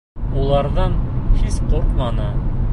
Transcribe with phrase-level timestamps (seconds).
[0.43, 0.97] Уларҙан
[1.43, 2.29] һис ҡурҡманы.